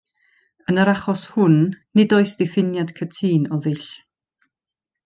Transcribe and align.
Yn 0.71 0.79
yr 0.83 0.91
achos 0.93 1.25
hwn, 1.33 1.59
nid 1.99 2.17
oes 2.19 2.35
diffiniad 2.41 2.97
cytûn 3.01 3.47
o 3.59 3.65
ddull. 3.67 3.89